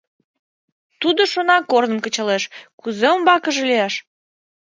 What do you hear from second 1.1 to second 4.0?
шона, корным кычалеш— кузе умбакыже лияш.